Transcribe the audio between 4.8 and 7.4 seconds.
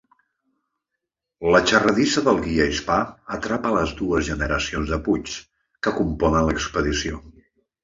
de Puigs que componen l'expedició.